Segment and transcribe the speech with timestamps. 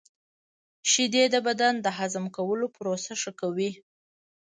[0.91, 3.71] •شیدې د بدن د هضم کولو پروسه ښه کوي.